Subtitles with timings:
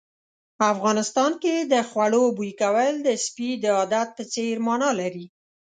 [0.73, 5.25] افغانستان کې د خوړو بوي کول د سپي د عادت په څېر مانا لري.